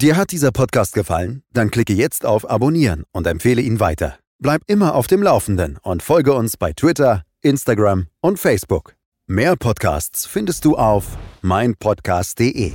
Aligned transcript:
Dir 0.00 0.16
hat 0.16 0.30
dieser 0.30 0.52
Podcast 0.52 0.94
gefallen? 0.94 1.42
Dann 1.52 1.72
klicke 1.72 1.92
jetzt 1.92 2.24
auf 2.24 2.48
Abonnieren 2.48 3.02
und 3.10 3.26
empfehle 3.26 3.60
ihn 3.60 3.80
weiter. 3.80 4.16
Bleib 4.38 4.62
immer 4.68 4.94
auf 4.94 5.08
dem 5.08 5.24
Laufenden 5.24 5.76
und 5.82 6.04
folge 6.04 6.34
uns 6.34 6.56
bei 6.56 6.72
Twitter, 6.72 7.24
Instagram 7.42 8.06
und 8.20 8.38
Facebook. 8.38 8.94
Mehr 9.26 9.56
Podcasts 9.56 10.24
findest 10.24 10.64
du 10.64 10.76
auf 10.76 11.18
meinpodcast.de. 11.42 12.74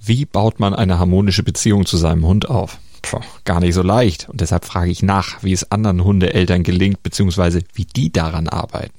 Wie 0.00 0.24
baut 0.24 0.58
man 0.58 0.74
eine 0.74 0.98
harmonische 0.98 1.44
Beziehung 1.44 1.86
zu 1.86 1.96
seinem 1.96 2.26
Hund 2.26 2.48
auf? 2.48 2.78
Puh, 3.02 3.20
gar 3.44 3.60
nicht 3.60 3.74
so 3.74 3.82
leicht. 3.82 4.28
Und 4.28 4.40
deshalb 4.40 4.64
frage 4.64 4.90
ich 4.90 5.04
nach, 5.04 5.44
wie 5.44 5.52
es 5.52 5.70
anderen 5.70 6.02
Hundeeltern 6.02 6.64
gelingt, 6.64 7.04
beziehungsweise 7.04 7.62
wie 7.72 7.84
die 7.84 8.10
daran 8.10 8.48
arbeiten. 8.48 8.98